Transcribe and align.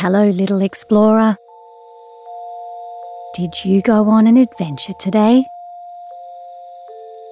Hello, 0.00 0.30
little 0.30 0.62
explorer. 0.62 1.36
Did 3.34 3.64
you 3.64 3.82
go 3.82 4.08
on 4.08 4.28
an 4.28 4.36
adventure 4.36 4.92
today? 5.00 5.44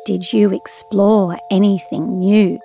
Did 0.04 0.32
you 0.32 0.52
explore 0.52 1.38
anything 1.48 2.18
new? 2.18 2.58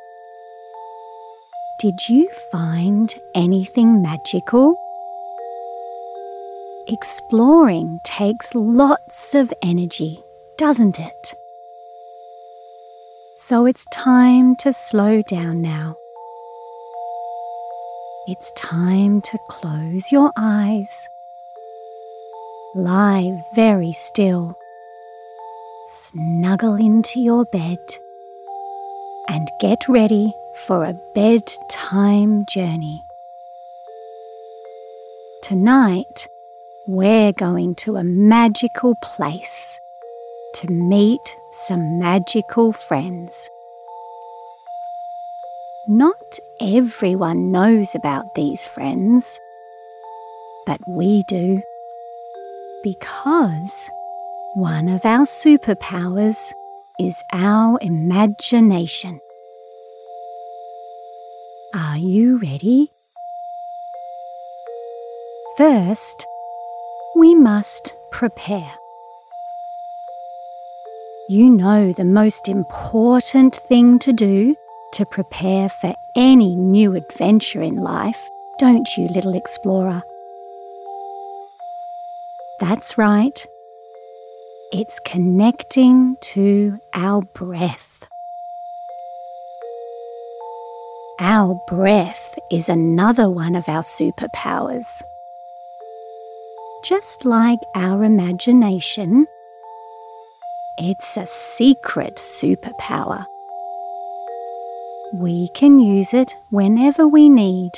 Did 1.79 2.09
you 2.09 2.27
find 2.51 3.13
anything 3.35 4.01
magical? 4.01 4.75
Exploring 6.87 7.99
takes 8.03 8.55
lots 8.55 9.35
of 9.35 9.53
energy, 9.61 10.17
doesn't 10.57 10.99
it? 10.99 11.33
So 13.37 13.67
it's 13.67 13.85
time 13.93 14.55
to 14.61 14.73
slow 14.73 15.21
down 15.21 15.61
now. 15.61 15.93
It's 18.31 18.49
time 18.51 19.19
to 19.19 19.37
close 19.49 20.09
your 20.09 20.31
eyes. 20.37 21.05
Lie 22.73 23.37
very 23.55 23.91
still. 23.91 24.55
Snuggle 25.89 26.75
into 26.75 27.19
your 27.19 27.43
bed 27.51 27.77
and 29.27 29.49
get 29.59 29.79
ready 29.89 30.31
for 30.65 30.85
a 30.85 30.95
bedtime 31.13 32.45
journey. 32.45 33.03
Tonight, 35.43 36.29
we're 36.87 37.33
going 37.33 37.75
to 37.83 37.97
a 37.97 38.03
magical 38.05 38.95
place 39.03 39.77
to 40.55 40.71
meet 40.71 41.35
some 41.51 41.99
magical 41.99 42.71
friends. 42.71 43.49
Not 45.87 46.37
everyone 46.61 47.51
knows 47.51 47.95
about 47.95 48.35
these 48.35 48.67
friends, 48.67 49.39
but 50.67 50.79
we 50.87 51.23
do. 51.27 51.59
Because 52.83 53.89
one 54.53 54.87
of 54.87 55.03
our 55.05 55.25
superpowers 55.25 56.37
is 56.99 57.23
our 57.33 57.79
imagination. 57.81 59.19
Are 61.73 61.97
you 61.97 62.37
ready? 62.37 62.91
First, 65.57 66.27
we 67.15 67.33
must 67.33 67.95
prepare. 68.11 68.71
You 71.27 71.49
know 71.49 71.91
the 71.91 72.03
most 72.03 72.47
important 72.47 73.55
thing 73.55 73.97
to 73.99 74.13
do 74.13 74.55
to 74.93 75.05
prepare 75.05 75.69
for 75.69 75.93
any 76.15 76.55
new 76.55 76.95
adventure 76.95 77.61
in 77.61 77.75
life, 77.75 78.21
don't 78.59 78.97
you, 78.97 79.07
little 79.07 79.35
explorer? 79.35 80.01
That's 82.59 82.97
right. 82.97 83.45
It's 84.71 84.99
connecting 84.99 86.15
to 86.21 86.77
our 86.93 87.21
breath. 87.35 88.07
Our 91.19 91.59
breath 91.67 92.37
is 92.51 92.69
another 92.69 93.29
one 93.29 93.55
of 93.55 93.67
our 93.67 93.83
superpowers. 93.83 95.01
Just 96.83 97.25
like 97.25 97.59
our 97.75 98.03
imagination, 98.03 99.25
it's 100.77 101.17
a 101.17 101.27
secret 101.27 102.15
superpower. 102.15 103.25
We 105.13 105.49
can 105.53 105.79
use 105.79 106.13
it 106.13 106.31
whenever 106.51 107.05
we 107.05 107.27
need, 107.27 107.71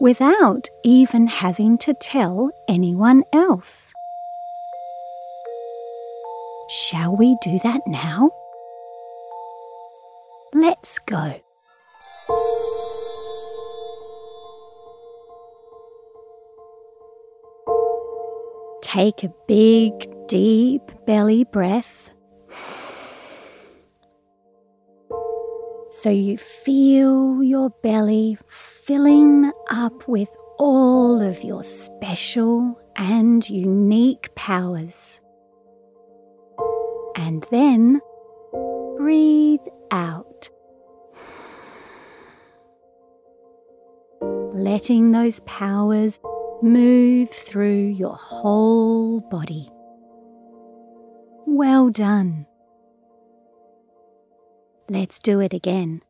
without 0.00 0.68
even 0.84 1.26
having 1.26 1.76
to 1.78 1.92
tell 1.92 2.52
anyone 2.68 3.24
else. 3.32 3.92
Shall 6.68 7.16
we 7.16 7.36
do 7.42 7.58
that 7.64 7.80
now? 7.84 8.30
Let's 10.54 11.00
go. 11.00 11.34
Take 18.82 19.24
a 19.24 19.32
big, 19.48 19.92
deep 20.28 20.92
belly 21.06 21.42
breath 21.42 22.10
so 26.00 26.08
you 26.08 26.38
feel 26.38 27.42
your 27.42 27.68
belly 27.82 28.38
filling 28.48 29.52
up 29.70 30.08
with 30.08 30.30
all 30.58 31.20
of 31.20 31.44
your 31.44 31.62
special 31.62 32.80
and 32.96 33.46
unique 33.50 34.34
powers. 34.34 35.20
And 37.16 37.44
then 37.50 38.00
breathe 38.96 39.60
out, 39.90 40.48
letting 44.22 45.10
those 45.10 45.40
powers 45.40 46.18
move 46.62 47.28
through 47.28 47.88
your 47.88 48.16
whole 48.16 49.20
body. 49.20 49.68
Well 51.44 51.90
done. 51.90 52.46
Let's 54.90 55.20
do 55.20 55.38
it 55.38 55.54
again. 55.54 56.02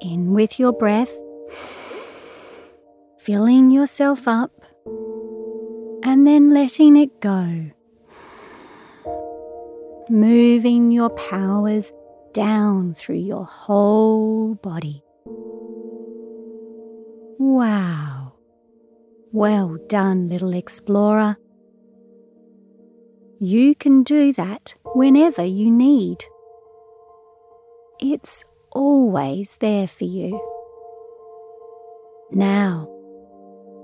In 0.00 0.34
with 0.34 0.58
your 0.58 0.72
breath, 0.72 1.16
filling 3.16 3.70
yourself 3.70 4.26
up, 4.26 4.50
and 6.02 6.26
then 6.26 6.52
letting 6.52 6.96
it 6.96 7.20
go. 7.20 7.70
Moving 10.10 10.90
your 10.90 11.10
powers 11.10 11.92
down 12.32 12.94
through 12.94 13.22
your 13.22 13.44
whole 13.44 14.56
body. 14.56 15.04
Wow! 17.38 18.32
Well 19.30 19.78
done, 19.86 20.26
little 20.26 20.54
explorer. 20.54 21.36
You 23.38 23.76
can 23.76 24.02
do 24.02 24.32
that 24.32 24.74
whenever 24.92 25.44
you 25.44 25.70
need. 25.70 26.24
It's 27.98 28.44
always 28.72 29.56
there 29.56 29.86
for 29.86 30.04
you. 30.04 30.38
Now, 32.30 32.90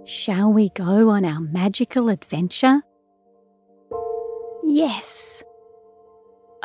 shall 0.05 0.53
we 0.53 0.69
go 0.71 1.09
on 1.09 1.25
our 1.25 1.41
magical 1.41 2.11
adventure? 2.11 2.83
Yes. 4.65 5.43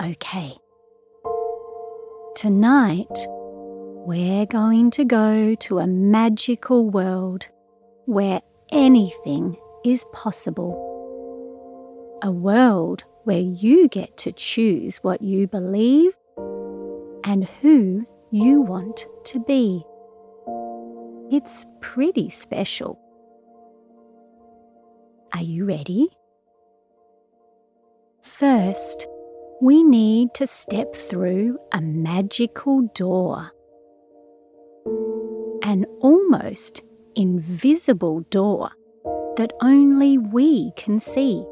Okay. 0.02 0.58
Tonight, 2.36 3.28
we're 3.30 4.46
going 4.46 4.92
to 4.92 5.06
go 5.06 5.56
to 5.56 5.80
a 5.80 5.88
magical 5.88 6.90
world 6.90 7.48
where 8.06 8.42
anything 8.72 9.56
is 9.86 10.04
possible. 10.12 10.84
A 12.22 12.32
world 12.32 13.06
where 13.24 13.40
you 13.40 13.88
get 13.88 14.18
to 14.18 14.34
choose 14.34 14.98
what 14.98 15.22
you 15.22 15.48
believe 15.48 16.14
and 17.28 17.44
who 17.62 18.08
you 18.32 18.62
want 18.62 19.06
to 19.26 19.40
be. 19.42 19.84
It's 21.30 21.66
pretty 21.82 22.30
special. 22.30 22.98
Are 25.34 25.42
you 25.42 25.66
ready? 25.66 26.08
First, 28.22 29.08
we 29.62 29.84
need 29.84 30.34
to 30.36 30.48
step 30.48 30.96
through 30.96 31.58
a 31.74 31.82
magical 31.82 32.84
door. 32.96 33.52
An 35.64 35.86
almost 36.00 36.82
invisible 37.16 38.22
door 38.30 38.70
that 39.36 39.52
only 39.62 40.18
we 40.18 40.72
can 40.78 40.98
see. 40.98 41.44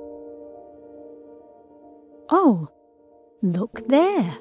Oh, 2.30 2.70
look 3.42 3.86
there. 3.90 4.38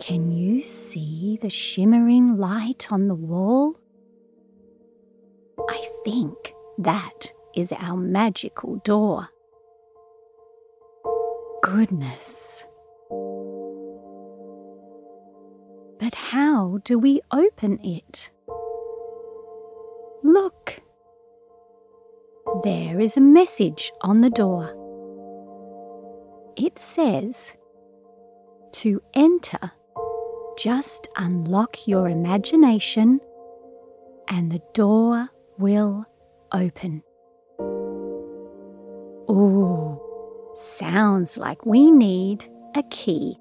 Can 0.00 0.32
you 0.32 0.62
see 0.62 1.38
the 1.42 1.50
shimmering 1.50 2.38
light 2.38 2.88
on 2.90 3.06
the 3.06 3.14
wall? 3.14 3.78
I 5.68 5.86
think 6.04 6.54
that 6.78 7.32
is 7.54 7.70
our 7.70 7.98
magical 7.98 8.76
door. 8.76 9.28
Goodness. 11.62 12.64
But 15.98 16.14
how 16.14 16.78
do 16.82 16.98
we 16.98 17.20
open 17.30 17.78
it? 17.84 18.30
Look! 20.22 20.80
There 22.64 23.00
is 23.00 23.18
a 23.18 23.20
message 23.20 23.92
on 24.00 24.22
the 24.22 24.30
door. 24.30 24.74
It 26.56 26.78
says, 26.78 27.52
To 28.72 29.02
enter 29.12 29.72
just 30.60 31.08
unlock 31.16 31.88
your 31.88 32.06
imagination 32.06 33.18
and 34.28 34.52
the 34.52 34.60
door 34.74 35.26
will 35.56 36.04
open. 36.52 37.02
Ooh, 39.30 39.98
sounds 40.54 41.38
like 41.38 41.64
we 41.64 41.90
need 41.90 42.44
a 42.76 42.82
key. 42.90 43.38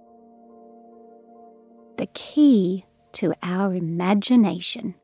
The 1.98 2.08
key 2.14 2.86
to 3.14 3.34
our 3.44 3.76
imagination. 3.76 4.96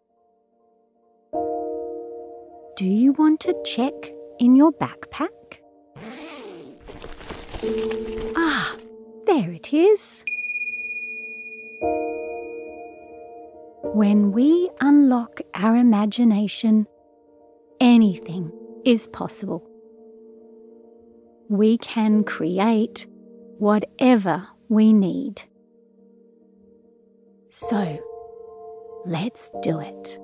Do 2.77 2.85
you 2.85 3.11
want 3.11 3.41
to 3.41 3.53
check 3.65 3.93
in 4.39 4.55
your 4.55 4.71
backpack? 4.71 5.27
Ah, 8.37 8.73
there 9.25 9.51
it 9.51 9.73
is. 9.73 10.23
When 13.93 14.31
we 14.31 14.69
unlock 14.81 15.39
our 15.53 15.75
imagination, 15.75 16.87
anything 17.79 18.51
is 18.83 19.07
possible. 19.07 19.63
We 21.49 21.77
can 21.77 22.23
create 22.23 23.07
whatever 23.57 24.47
we 24.69 24.93
need. 24.93 25.43
So, 27.49 27.99
let's 29.05 29.51
do 29.61 29.79
it. 29.79 30.17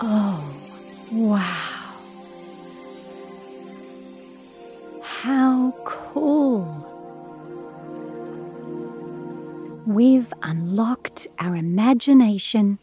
Oh, 0.00 0.44
wow. 1.10 1.73
Unlocked 10.44 11.26
our 11.38 11.56
imagination 11.56 12.78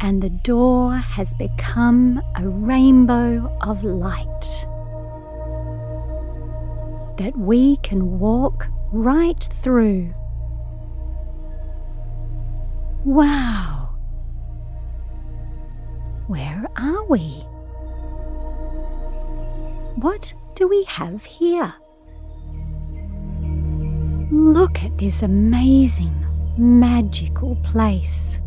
and 0.00 0.22
the 0.22 0.30
door 0.30 0.96
has 0.96 1.32
become 1.34 2.20
a 2.34 2.48
rainbow 2.48 3.56
of 3.60 3.84
light 3.84 4.66
that 7.18 7.32
we 7.36 7.76
can 7.78 8.18
walk 8.18 8.68
right 8.92 9.48
through. 9.62 10.12
Wow! 13.04 13.96
Where 16.26 16.66
are 16.76 17.04
we? 17.04 17.44
What 19.96 20.34
do 20.54 20.68
we 20.68 20.84
have 20.84 21.24
here? 21.24 21.72
Look 24.30 24.82
at 24.82 24.98
this 24.98 25.22
amazing, 25.22 26.25
magical 26.58 27.56
place. 27.56 28.38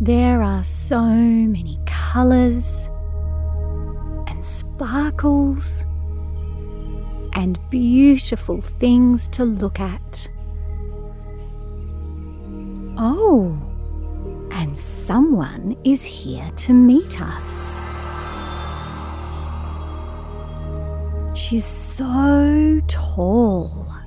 There 0.00 0.42
are 0.42 0.64
so 0.64 1.02
many 1.02 1.78
colours 1.84 2.88
and 4.26 4.44
sparkles 4.44 5.84
and 7.34 7.58
beautiful 7.68 8.62
things 8.62 9.28
to 9.28 9.44
look 9.44 9.78
at. 9.78 10.28
Oh, 12.96 13.58
and 14.52 14.76
someone 14.76 15.76
is 15.84 16.04
here 16.04 16.50
to 16.56 16.72
meet 16.72 17.20
us. 17.20 17.80
She's 21.34 21.64
so 21.64 22.80
tall 22.88 23.99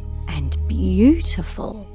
beautiful. 0.74 1.86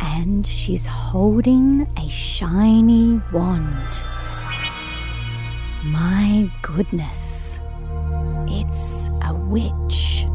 And 0.00 0.46
she's 0.46 0.84
holding 0.84 1.88
a 1.96 2.06
shiny 2.10 3.22
wand. 3.32 4.04
My 5.82 6.50
goodness, 6.60 7.58
it's 8.48 9.08
a 9.22 9.32
witch. 9.32 10.26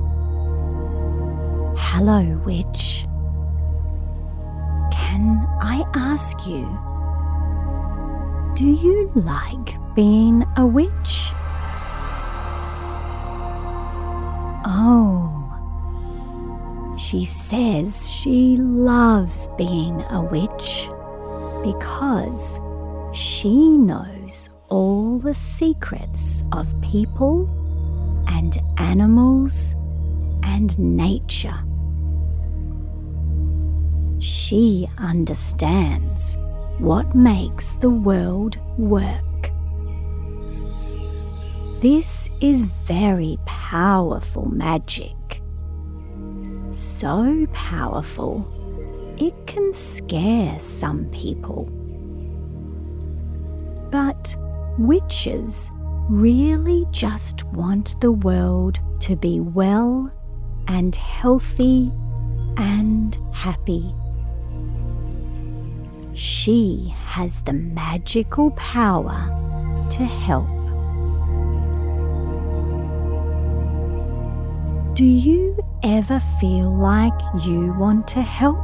Hello, 1.78 2.24
witch. 2.44 3.06
Can 4.92 5.46
I 5.62 5.86
ask 5.94 6.48
you, 6.48 6.66
do 8.56 8.66
you 8.66 9.12
like 9.14 9.76
being 9.94 10.44
a 10.58 10.66
witch? 10.66 11.30
Oh, 14.66 15.17
she 17.08 17.24
says 17.24 18.12
she 18.12 18.58
loves 18.58 19.48
being 19.58 20.02
a 20.10 20.22
witch 20.22 20.90
because 21.64 22.60
she 23.14 23.78
knows 23.78 24.50
all 24.68 25.18
the 25.18 25.34
secrets 25.34 26.44
of 26.52 26.68
people 26.82 27.48
and 28.28 28.58
animals 28.78 29.74
and 30.44 30.78
nature. 30.78 31.58
She 34.20 34.90
understands 34.98 36.36
what 36.78 37.16
makes 37.16 37.76
the 37.76 37.90
world 37.90 38.58
work. 38.78 39.50
This 41.82 42.30
is 42.42 42.64
very 42.64 43.38
powerful 43.46 44.50
magic. 44.50 45.17
So 46.78 47.48
powerful, 47.54 48.46
it 49.18 49.34
can 49.48 49.74
scare 49.74 50.60
some 50.60 51.06
people. 51.06 51.64
But 53.92 54.36
witches 54.78 55.72
really 56.08 56.86
just 56.92 57.44
want 57.46 58.00
the 58.00 58.12
world 58.12 58.80
to 59.00 59.16
be 59.16 59.40
well 59.40 60.12
and 60.68 60.94
healthy 60.94 61.92
and 62.58 63.18
happy. 63.34 63.92
She 66.14 66.94
has 67.06 67.42
the 67.42 67.54
magical 67.54 68.52
power 68.52 69.88
to 69.90 70.06
help. 70.06 70.48
Do 74.96 75.06
you 75.06 75.58
ever 75.88 76.20
feel 76.40 76.76
like 76.76 77.18
you 77.46 77.74
want 77.74 78.08
to 78.10 78.22
help? 78.22 78.58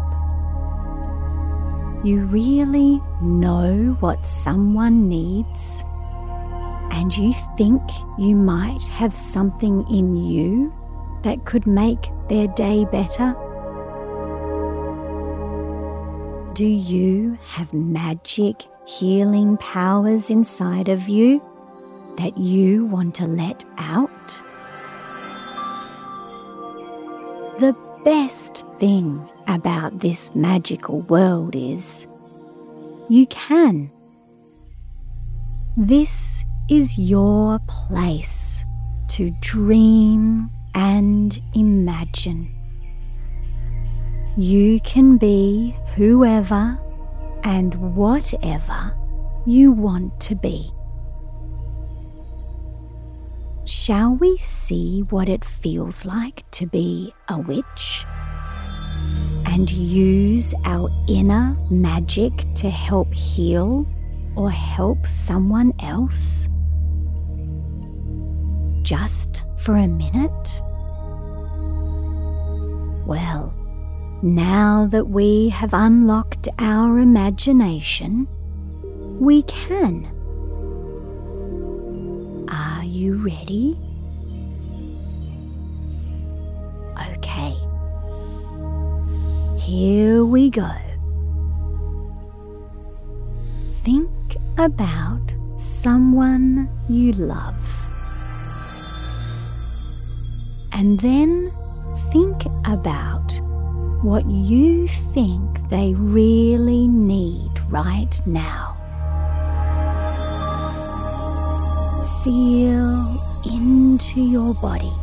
You 2.05 2.25
really 2.25 2.99
know 3.21 3.95
what 4.01 4.27
someone 4.27 5.07
needs, 5.07 5.83
and 6.91 7.15
you 7.15 7.33
think 7.57 7.81
you 8.17 8.35
might 8.35 8.85
have 8.87 9.13
something 9.13 9.87
in 9.89 10.15
you 10.17 10.73
that 11.23 11.45
could 11.45 11.65
make 11.65 12.09
their 12.27 12.47
day 12.47 12.85
better? 12.85 13.33
Do 16.53 16.65
you 16.65 17.37
have 17.47 17.73
magic 17.73 18.65
healing 18.85 19.57
powers 19.57 20.29
inside 20.29 20.89
of 20.89 21.07
you 21.07 21.41
that 22.17 22.37
you 22.37 22.85
want 22.85 23.15
to 23.15 23.25
let 23.25 23.63
out? 23.77 24.43
The 27.63 27.75
best 28.03 28.65
thing 28.77 29.25
about 29.47 30.01
this 30.01 30.35
magical 30.35 30.99
world 31.03 31.55
is 31.55 32.07
you 33.07 33.25
can. 33.27 33.89
This 35.77 36.43
is 36.69 36.97
your 36.97 37.59
place 37.69 38.65
to 39.11 39.33
dream 39.39 40.49
and 40.75 41.41
imagine. 41.55 42.53
You 44.35 44.81
can 44.81 45.15
be 45.15 45.73
whoever 45.95 46.77
and 47.45 47.95
whatever 47.95 48.93
you 49.45 49.71
want 49.71 50.19
to 50.19 50.35
be. 50.35 50.69
Shall 53.85 54.15
we 54.15 54.37
see 54.37 55.01
what 55.09 55.27
it 55.27 55.43
feels 55.43 56.05
like 56.05 56.49
to 56.51 56.65
be 56.65 57.13
a 57.27 57.37
witch? 57.37 58.05
And 59.45 59.69
use 59.69 60.53
our 60.63 60.89
inner 61.09 61.53
magic 61.69 62.31
to 62.55 62.69
help 62.69 63.13
heal 63.13 63.85
or 64.37 64.49
help 64.49 65.05
someone 65.05 65.73
else? 65.81 66.47
Just 68.83 69.43
for 69.57 69.75
a 69.75 69.85
minute? 69.85 70.61
Well, 73.05 73.53
now 74.21 74.87
that 74.91 75.09
we 75.09 75.49
have 75.49 75.73
unlocked 75.73 76.47
our 76.57 76.99
imagination, 76.99 78.29
we 79.19 79.41
can 79.41 80.07
you 83.03 83.15
ready? 83.17 83.77
Okay. 87.17 87.53
Here 89.59 90.23
we 90.23 90.49
go. 90.49 90.71
Think 93.83 94.09
about 94.57 95.33
someone 95.57 96.69
you 96.87 97.11
love. 97.11 97.59
And 100.71 100.97
then 101.01 101.51
think 102.13 102.45
about 102.65 103.33
what 104.01 104.25
you 104.29 104.87
think 104.87 105.43
they 105.69 105.93
really 105.93 106.87
need 106.87 107.51
right 107.69 108.15
now. 108.25 108.72
Feel 112.23 113.19
into 113.45 114.21
your 114.21 114.53
body. 114.53 114.93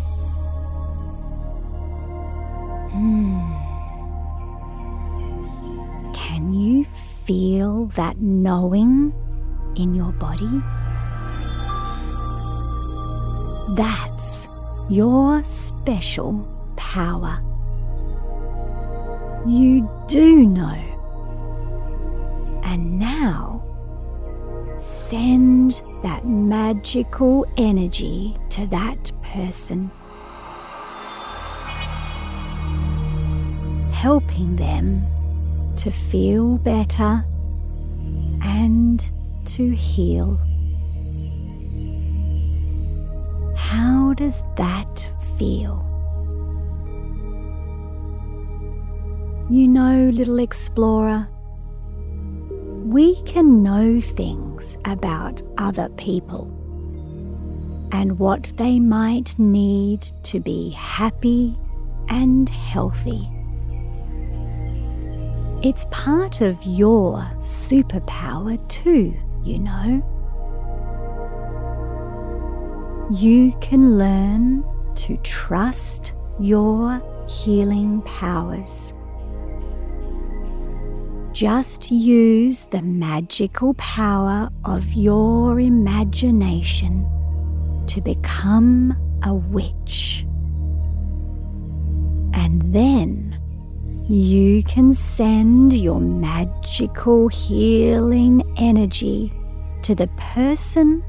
Hmm. 2.92 3.40
Can 6.14 6.54
you 6.54 6.86
feel 7.26 7.86
that 7.96 8.18
knowing 8.20 9.12
in 9.76 9.94
your 9.94 10.12
body? 10.12 10.48
That's 13.76 14.48
your 14.88 15.42
special 15.44 16.46
power. 16.78 17.38
You 19.46 19.88
do 20.08 20.46
know. 20.46 20.86
And 22.64 22.98
now, 22.98 23.59
send 25.10 25.82
that 26.04 26.24
magical 26.24 27.44
energy 27.56 28.36
to 28.48 28.64
that 28.68 29.10
person, 29.24 29.90
helping 33.92 34.54
them 34.54 35.02
to 35.76 35.90
feel 35.90 36.58
better 36.58 37.24
and 38.44 39.10
to 39.44 39.70
heal. 39.70 40.36
How 43.56 44.14
does 44.14 44.44
that 44.56 45.10
feel? 45.36 45.84
You 49.50 49.66
know, 49.66 50.08
little 50.10 50.38
explorer, 50.38 51.26
we 52.90 53.22
can 53.22 53.62
know 53.62 54.00
things 54.00 54.76
about 54.84 55.40
other 55.58 55.88
people 55.90 56.48
and 57.92 58.18
what 58.18 58.52
they 58.56 58.80
might 58.80 59.38
need 59.38 60.02
to 60.24 60.40
be 60.40 60.70
happy 60.70 61.56
and 62.08 62.48
healthy. 62.48 63.30
It's 65.62 65.86
part 65.92 66.40
of 66.40 66.60
your 66.64 67.18
superpower, 67.38 68.58
too, 68.68 69.14
you 69.44 69.60
know. 69.60 70.02
You 73.12 73.56
can 73.60 73.98
learn 73.98 74.64
to 74.96 75.16
trust 75.18 76.14
your 76.40 77.00
healing 77.28 78.02
powers. 78.02 78.94
Just 81.40 81.90
use 81.90 82.66
the 82.66 82.82
magical 82.82 83.72
power 83.78 84.50
of 84.66 84.92
your 84.92 85.58
imagination 85.58 87.08
to 87.86 88.02
become 88.02 88.94
a 89.22 89.32
witch. 89.32 90.26
And 92.34 92.60
then 92.74 93.40
you 94.06 94.62
can 94.64 94.92
send 94.92 95.72
your 95.72 95.98
magical 95.98 97.28
healing 97.28 98.42
energy 98.58 99.32
to 99.84 99.94
the 99.94 100.08
person 100.18 101.02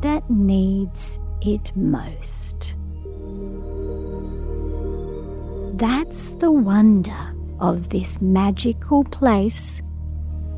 that 0.00 0.30
needs 0.30 1.18
it 1.42 1.76
most. 1.76 2.74
That's 5.76 6.30
the 6.30 6.50
wonder 6.50 7.33
of 7.60 7.88
this 7.88 8.20
magical 8.20 9.04
place, 9.04 9.82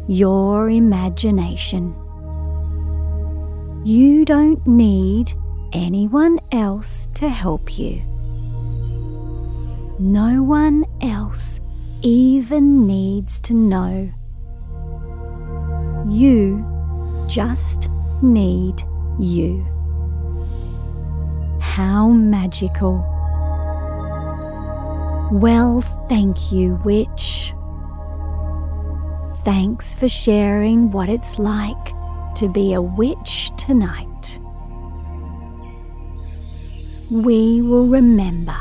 your 0.09 0.71
imagination. 0.71 1.95
You 3.85 4.25
don't 4.25 4.67
need 4.67 5.33
anyone 5.73 6.41
else 6.53 7.09
to 7.15 7.29
help 7.29 7.79
you. 7.79 8.03
No 9.99 10.43
one 10.43 10.85
else 11.01 11.61
even 12.03 12.87
needs 12.87 13.41
to 13.41 13.55
know. 13.55 14.11
You 16.09 16.65
just 17.29 17.89
need 18.23 18.83
you. 19.19 19.65
How 21.61 22.09
magical. 22.09 23.16
Well, 25.33 25.81
thank 26.09 26.53
you, 26.53 26.81
witch. 26.85 27.53
Thanks 29.45 29.95
for 29.95 30.09
sharing 30.09 30.93
what 30.93 31.09
it's 31.09 31.39
like 31.41 31.93
to 32.37 32.49
be 32.49 32.75
a 32.75 32.81
witch 32.81 33.51
tonight. 33.59 34.39
We 37.11 37.61
will 37.61 37.87
remember 37.87 38.57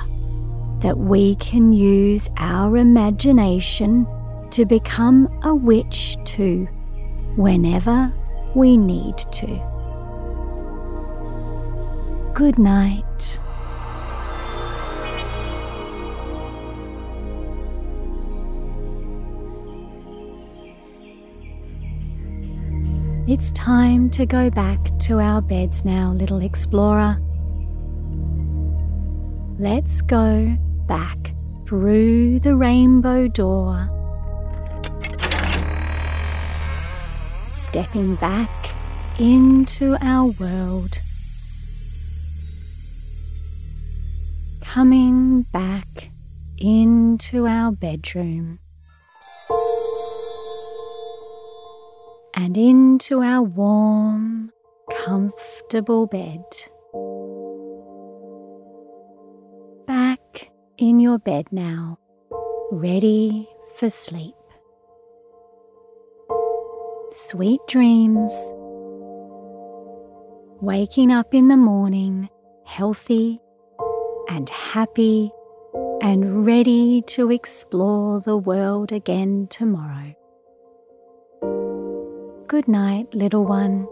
that 0.79 0.97
we 0.97 1.35
can 1.35 1.71
use 1.71 2.29
our 2.37 2.77
imagination 2.77 4.07
to 4.51 4.65
become 4.65 5.27
a 5.43 5.53
witch 5.53 6.17
too, 6.25 6.65
whenever 7.35 8.11
we 8.55 8.75
need 8.75 9.17
to. 9.17 9.47
Good 12.33 12.57
night. 12.57 13.04
It's 23.27 23.51
time 23.53 24.11
to 24.11 24.27
go 24.27 24.51
back 24.51 24.77
to 24.99 25.19
our 25.19 25.41
beds 25.41 25.83
now, 25.83 26.11
little 26.11 26.43
explorer. 26.43 27.17
Let's 29.57 30.01
go 30.01 30.55
back 30.85 31.33
through 31.65 32.41
the 32.41 32.55
rainbow 32.55 33.27
door, 33.27 33.89
stepping 37.51 38.13
back 38.17 38.51
into 39.19 39.97
our 40.01 40.27
world, 40.39 40.99
coming 44.61 45.41
back 45.51 46.11
into 46.59 47.47
our 47.47 47.71
bedroom. 47.71 48.59
And 52.45 52.57
into 52.59 53.23
our 53.23 53.41
warm, 53.41 54.51
comfortable 55.03 56.05
bed. 56.05 56.43
Back 59.87 60.51
in 60.77 60.99
your 60.99 61.17
bed 61.17 61.47
now, 61.51 61.97
ready 62.71 63.49
for 63.77 63.89
sleep. 63.89 64.35
Sweet 67.09 67.61
dreams. 67.67 68.29
Waking 70.61 71.11
up 71.11 71.33
in 71.33 71.47
the 71.47 71.57
morning 71.57 72.29
healthy 72.63 73.41
and 74.29 74.47
happy 74.49 75.31
and 75.99 76.45
ready 76.45 77.01
to 77.07 77.31
explore 77.31 78.21
the 78.21 78.37
world 78.37 78.91
again 78.91 79.47
tomorrow. 79.49 80.13
Good 82.47 82.67
night, 82.67 83.15
little 83.15 83.43
one. 83.43 83.87